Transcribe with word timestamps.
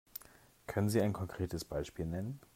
Können 0.65 0.89
Sie 0.89 0.99
ein 0.99 1.13
konkretes 1.13 1.63
Beispiel 1.63 2.07
nennen? 2.07 2.39